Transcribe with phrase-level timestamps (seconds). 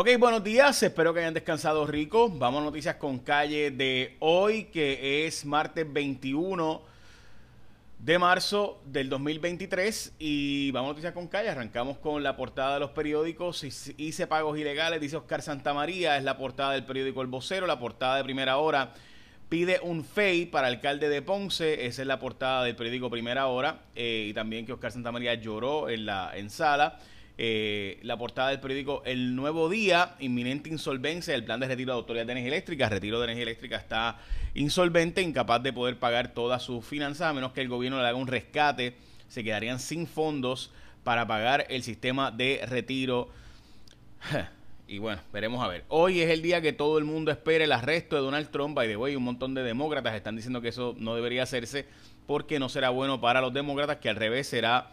[0.00, 2.30] Ok, buenos días, espero que hayan descansado rico.
[2.30, 6.80] Vamos a noticias con calle de hoy, que es martes 21
[7.98, 10.14] de marzo del 2023.
[10.20, 13.64] Y vamos a noticias con calle, arrancamos con la portada de los periódicos.
[13.96, 18.18] Hice pagos ilegales, dice Oscar Santamaría, es la portada del periódico El Vocero, la portada
[18.18, 18.94] de primera hora.
[19.48, 23.80] Pide un FEI para alcalde de Ponce, esa es la portada del periódico Primera Hora.
[23.96, 27.00] Eh, y también que Oscar Santamaría lloró en la en sala.
[27.40, 31.98] Eh, la portada del periódico El Nuevo Día, inminente insolvencia del plan de retiro de
[31.98, 32.88] autoridad de energía eléctrica.
[32.88, 34.18] retiro de energía eléctrica está
[34.54, 38.16] insolvente, incapaz de poder pagar todas sus finanzas, a menos que el gobierno le haga
[38.16, 38.96] un rescate.
[39.28, 40.72] Se quedarían sin fondos
[41.04, 43.30] para pagar el sistema de retiro.
[44.90, 45.84] Y bueno, veremos a ver.
[45.88, 48.74] Hoy es el día que todo el mundo espera el arresto de Donald Trump.
[48.74, 51.84] By the way, un montón de demócratas están diciendo que eso no debería hacerse
[52.26, 54.90] porque no será bueno para los demócratas, que al revés será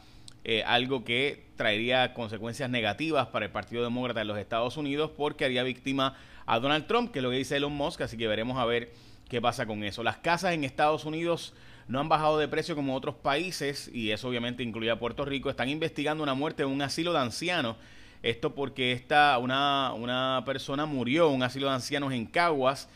[0.47, 5.43] eh, algo que traería consecuencias negativas para el Partido Demócrata de los Estados Unidos porque
[5.43, 8.59] haría víctima a Donald Trump, que es lo que dice Elon Musk, así que veremos
[8.59, 8.93] a ver
[9.27, 10.03] qué pasa con eso.
[10.03, 11.55] Las casas en Estados Unidos
[11.87, 15.49] no han bajado de precio como otros países, y eso obviamente incluye a Puerto Rico,
[15.49, 17.77] están investigando una muerte en un asilo de ancianos.
[18.21, 22.87] Esto porque esta, una, una persona murió en un asilo de ancianos en Caguas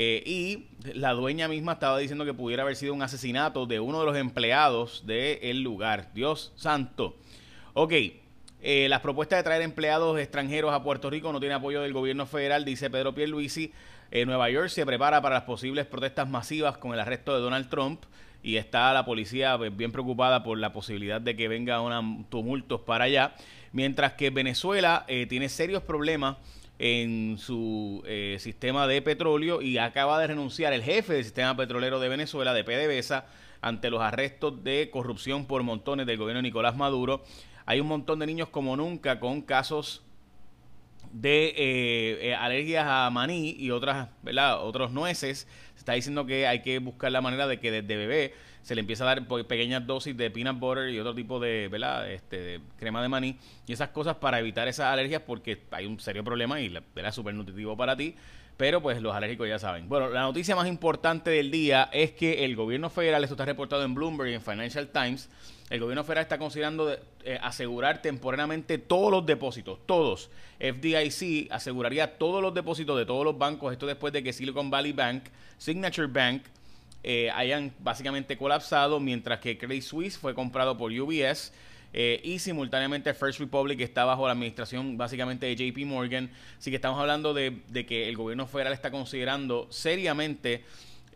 [0.00, 3.98] eh, y la dueña misma estaba diciendo que pudiera haber sido un asesinato de uno
[3.98, 6.12] de los empleados del lugar.
[6.14, 7.16] Dios santo.
[7.74, 7.92] Ok,
[8.62, 12.26] eh, las propuestas de traer empleados extranjeros a Puerto Rico no tienen apoyo del gobierno
[12.26, 13.72] federal, dice Pedro Pierluisi.
[14.12, 17.68] Eh, Nueva York se prepara para las posibles protestas masivas con el arresto de Donald
[17.68, 18.04] Trump
[18.40, 22.82] y está la policía pues, bien preocupada por la posibilidad de que venga un tumultos
[22.82, 23.34] para allá,
[23.72, 26.36] mientras que Venezuela tiene serios problemas
[26.78, 31.98] en su eh, sistema de petróleo y acaba de renunciar el jefe del sistema petrolero
[32.00, 33.26] de Venezuela, de PDVSA,
[33.60, 37.24] ante los arrestos de corrupción por montones del gobierno Nicolás Maduro.
[37.66, 40.04] Hay un montón de niños como nunca con casos
[41.12, 44.62] de eh, eh, alergias a maní y otras, ¿verdad?
[44.62, 45.46] otros nueces.
[45.74, 48.80] Se está diciendo que hay que buscar la manera de que desde bebé se le
[48.80, 52.10] empieza a dar pequeñas dosis de peanut butter y otro tipo de, ¿verdad?
[52.10, 56.22] Este, crema de maní y esas cosas para evitar esas alergias porque hay un serio
[56.22, 58.14] problema y es súper nutritivo para ti.
[58.58, 59.88] Pero pues los alérgicos ya saben.
[59.88, 63.84] Bueno, la noticia más importante del día es que el gobierno federal, esto está reportado
[63.84, 65.30] en Bloomberg y en Financial Times,
[65.70, 70.28] el gobierno federal está considerando eh, asegurar temporalmente todos los depósitos, todos.
[70.58, 74.92] FDIC aseguraría todos los depósitos de todos los bancos, esto después de que Silicon Valley
[74.92, 75.26] Bank,
[75.56, 76.42] Signature Bank,
[77.04, 81.52] eh, hayan básicamente colapsado, mientras que Credit Suisse fue comprado por UBS.
[81.92, 86.30] Eh, y simultáneamente First Republic está bajo la administración básicamente de JP Morgan.
[86.58, 90.64] Así que estamos hablando de, que el gobierno federal está considerando seriamente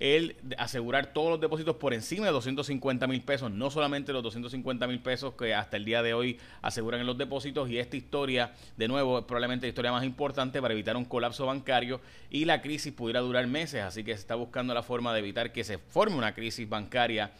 [0.00, 4.88] el asegurar todos los depósitos por encima de 250 mil pesos, no solamente los 250
[4.88, 8.52] mil pesos que hasta el día de hoy aseguran en los depósitos y esta historia,
[8.76, 12.00] de nuevo, es probablemente la historia más importante para evitar un colapso bancario
[12.30, 15.52] y la crisis pudiera durar meses, así que se está buscando la forma de evitar
[15.52, 17.30] que se forme una crisis bancaria.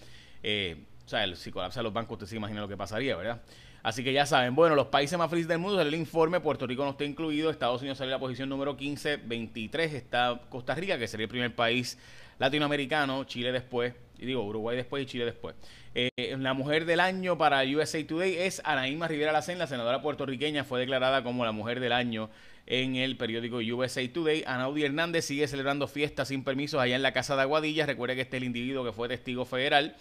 [0.44, 0.76] Eh,
[1.12, 3.40] sea, si colapsan los bancos, usted se imagina lo que pasaría, ¿verdad?
[3.82, 6.84] Así que ya saben, bueno, los países más felices del mundo, el informe, Puerto Rico
[6.84, 11.08] no está incluido, Estados Unidos sale la posición número 15, 23 está Costa Rica, que
[11.08, 11.98] sería el primer país
[12.38, 15.56] latinoamericano, Chile después, y digo Uruguay después y Chile después.
[15.94, 20.64] Eh, la mujer del año para USA Today es Anaíma Rivera Lacen, la senadora puertorriqueña,
[20.64, 22.30] fue declarada como la mujer del año
[22.66, 24.44] en el periódico USA Today.
[24.46, 27.86] Anaudi Hernández sigue celebrando fiestas sin permisos allá en la casa de Aguadilla.
[27.86, 29.96] Recuerde que este es el individuo que fue testigo federal,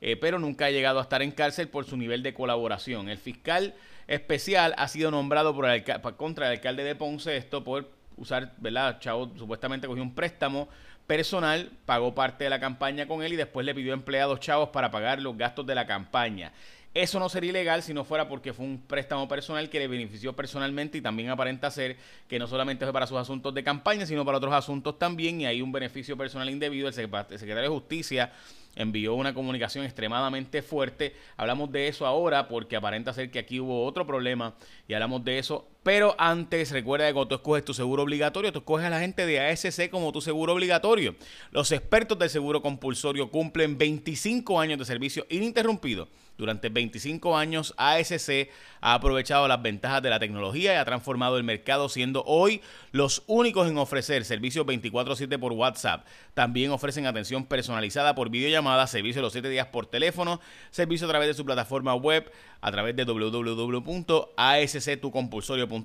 [0.00, 3.08] eh, pero nunca ha llegado a estar en cárcel por su nivel de colaboración.
[3.08, 3.74] El fiscal
[4.06, 5.84] especial ha sido nombrado por el,
[6.16, 8.98] contra el alcalde de Ponce, esto por usar, ¿verdad?
[9.00, 10.68] Chavo supuestamente cogió un préstamo
[11.06, 14.90] personal, pagó parte de la campaña con él y después le pidió empleados chavos para
[14.90, 16.52] pagar los gastos de la campaña.
[16.94, 20.34] Eso no sería ilegal si no fuera porque fue un préstamo personal que le benefició
[20.34, 24.24] personalmente y también aparenta ser que no solamente fue para sus asuntos de campaña, sino
[24.24, 26.88] para otros asuntos también y hay un beneficio personal indebido.
[26.88, 28.32] El secretario de Justicia
[28.78, 31.14] envió una comunicación extremadamente fuerte.
[31.36, 34.54] Hablamos de eso ahora porque aparenta ser que aquí hubo otro problema
[34.86, 35.68] y hablamos de eso.
[35.88, 39.24] Pero antes, recuerda que cuando tú escoges tu seguro obligatorio, tú escoges a la gente
[39.24, 41.16] de ASC como tu seguro obligatorio.
[41.50, 46.06] Los expertos del seguro compulsorio cumplen 25 años de servicio ininterrumpido.
[46.38, 48.48] Durante 25 años, ASC
[48.80, 52.62] ha aprovechado las ventajas de la tecnología y ha transformado el mercado, siendo hoy
[52.92, 56.06] los únicos en ofrecer servicios 24-7 por WhatsApp.
[56.34, 61.26] También ofrecen atención personalizada por videollamada, servicio los 7 días por teléfono, servicio a través
[61.26, 62.30] de su plataforma web,
[62.60, 65.77] a través de www.asctucompulsorio.com,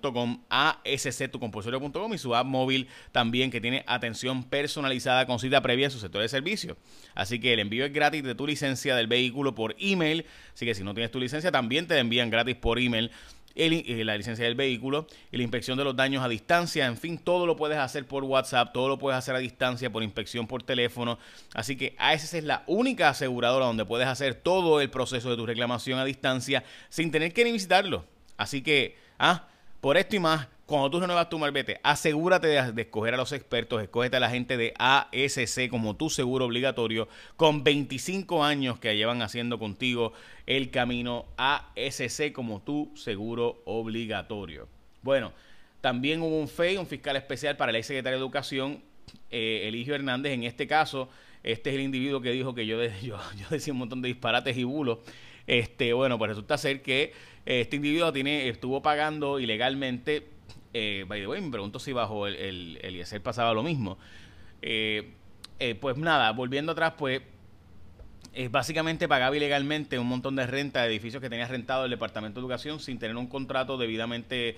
[0.50, 6.00] asctucompulsorio.com y su app móvil también que tiene atención personalizada con cita previa en su
[6.00, 6.78] sector de servicio.
[7.16, 10.76] Así que el envío es gratis de tu licencia del vehículo por email, así que
[10.76, 13.12] si no tienes tu licencia también te envían gratis por email
[13.56, 16.88] eh, la licencia del vehículo y la inspección de los daños a distancia.
[16.88, 20.02] En fin, todo lo puedes hacer por WhatsApp, todo lo puedes hacer a distancia, por
[20.02, 21.20] inspección por teléfono.
[21.54, 25.46] Así que ASC es la única aseguradora donde puedes hacer todo el proceso de tu
[25.46, 28.06] reclamación a distancia sin tener que ni visitarlo.
[28.38, 29.48] Así que, ah,
[29.84, 33.84] por esto y más, cuando tú renuevas tu marbete, asegúrate de, escoger a los expertos,
[33.84, 39.22] escógete a la gente de ASC como tu seguro obligatorio, con 25 años que llevan
[39.22, 40.14] haciendo contigo
[40.46, 44.70] el camino ASC como tu seguro obligatorio.
[45.02, 45.34] Bueno,
[45.82, 48.82] también hubo un FEI, un fiscal especial para el ex secretario de Educación,
[49.32, 50.32] eh, Eligio Hernández.
[50.32, 51.10] En este caso,
[51.44, 55.00] este es el individuo que dijo que yo, decía un montón de disparates y bulos.
[55.46, 57.14] Este, bueno, pues resulta ser que
[57.46, 60.34] este individuo tiene, estuvo pagando ilegalmente
[60.74, 63.98] eh, by the way, me pregunto si bajo el, el, Eliezer pasaba lo mismo.
[64.62, 65.14] Eh,
[65.60, 67.22] eh, pues nada, volviendo atrás, pues
[68.34, 72.40] es básicamente pagaba ilegalmente un montón de renta de edificios que tenía rentado el Departamento
[72.40, 74.58] de Educación sin tener un contrato debidamente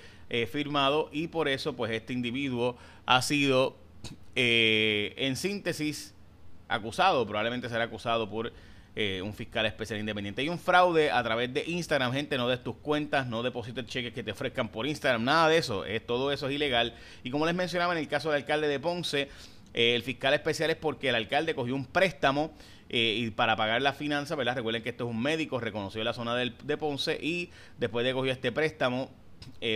[0.50, 3.76] firmado y por eso pues este individuo ha sido
[4.34, 6.15] en síntesis
[6.68, 8.52] acusado, probablemente será acusado por
[8.98, 10.42] eh, un fiscal especial independiente.
[10.42, 14.14] Hay un fraude a través de Instagram, gente, no des tus cuentas, no deposites cheques
[14.14, 16.94] que te ofrezcan por Instagram, nada de eso, es, todo eso es ilegal.
[17.22, 19.30] Y como les mencionaba en el caso del alcalde de Ponce,
[19.74, 22.54] eh, el fiscal especial es porque el alcalde cogió un préstamo
[22.88, 24.56] eh, y para pagar la finanza, ¿verdad?
[24.56, 28.32] Recuerden que esto es un médico, reconoció la zona de Ponce y después de cogió
[28.32, 29.12] este préstamo,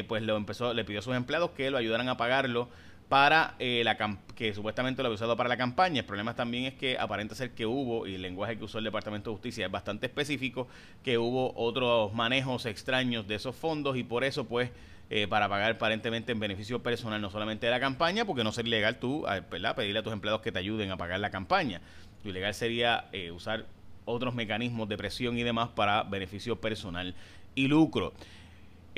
[0.08, 2.70] pues lo empezó, le pidió a sus empleados que lo ayudaran a pagarlo
[3.10, 3.98] para eh, la
[4.36, 6.02] que supuestamente lo había usado para la campaña.
[6.02, 8.84] El problema también es que aparenta ser que hubo, y el lenguaje que usó el
[8.84, 10.68] Departamento de Justicia es bastante específico,
[11.04, 14.70] que hubo otros manejos extraños de esos fondos y por eso pues
[15.10, 18.70] eh, para pagar aparentemente en beneficio personal no solamente de la campaña, porque no sería
[18.70, 19.76] ilegal tú ¿verdad?
[19.76, 21.82] pedirle a tus empleados que te ayuden a pagar la campaña.
[22.24, 23.66] Lo ilegal sería eh, usar
[24.06, 27.16] otros mecanismos de presión y demás para beneficio personal
[27.56, 28.14] y lucro.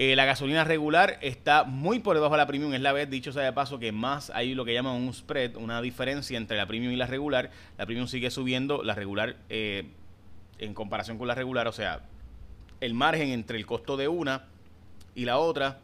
[0.03, 2.73] Eh, la gasolina regular está muy por debajo de la premium.
[2.73, 5.57] Es la vez, dicho sea de paso, que más hay lo que llaman un spread,
[5.57, 7.51] una diferencia entre la premium y la regular.
[7.77, 9.91] La premium sigue subiendo, la regular eh,
[10.57, 12.01] en comparación con la regular, o sea,
[12.79, 14.45] el margen entre el costo de una
[15.13, 15.77] y la otra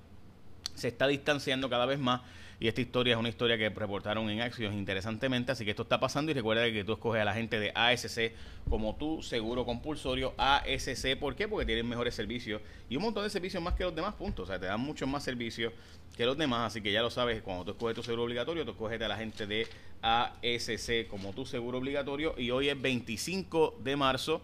[0.73, 2.21] se está distanciando cada vez más.
[2.59, 5.51] Y esta historia es una historia que reportaron en Axios interesantemente.
[5.51, 8.31] Así que esto está pasando y recuerda que tú escoges a la gente de ASC
[8.67, 11.15] como tu seguro compulsorio ASC.
[11.19, 11.47] ¿Por qué?
[11.47, 14.45] Porque tienen mejores servicios y un montón de servicios más que los demás puntos.
[14.45, 15.71] O sea, te dan muchos más servicios
[16.15, 16.71] que los demás.
[16.71, 19.17] Así que ya lo sabes, cuando tú escoges tu seguro obligatorio, tú escoges a la
[19.17, 19.67] gente de
[20.01, 22.33] ASC como tu seguro obligatorio.
[22.39, 24.41] Y hoy es 25 de marzo.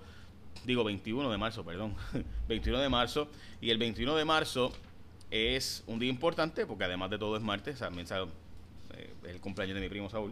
[0.66, 1.96] Digo 21 de marzo, perdón.
[2.48, 3.28] 21 de marzo.
[3.60, 4.72] Y el 21 de marzo
[5.34, 9.74] es un día importante porque además de todo es martes, también es eh, el cumpleaños
[9.74, 10.32] de mi primo Saúl,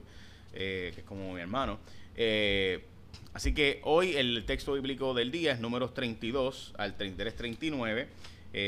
[0.53, 1.79] eh, que es como mi hermano.
[2.15, 2.85] Eh,
[3.33, 8.07] así que hoy el texto bíblico del día es números 32 al 33, 39,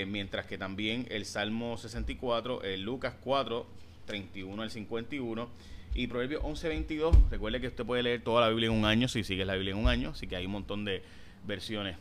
[0.08, 3.68] mientras que también el Salmo 64, el Lucas 4,
[4.08, 5.50] 31 al 51
[5.94, 7.16] y Proverbios 11, 22.
[7.30, 9.74] Recuerde que usted puede leer toda la Biblia en un año si sigue la Biblia
[9.74, 11.04] en un año, así que hay un montón de
[11.46, 11.96] versiones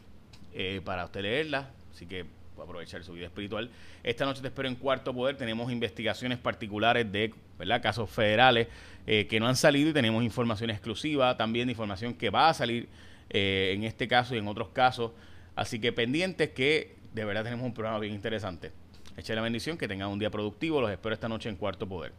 [0.85, 2.25] para usted leerla, así que
[2.61, 3.71] aprovechar su vida espiritual.
[4.03, 5.37] Esta noche te espero en Cuarto Poder.
[5.37, 7.83] Tenemos investigaciones particulares de ¿verdad?
[7.83, 8.69] casos federales
[9.07, 12.89] eh, que no han salido y tenemos información exclusiva, también información que va a salir
[13.31, 15.13] eh, en este caso y en otros casos.
[15.55, 18.73] Así que pendientes que de verdad tenemos un programa bien interesante.
[19.17, 20.81] Eche la bendición, que tengan un día productivo.
[20.81, 22.13] Los espero esta noche en Cuarto Poder.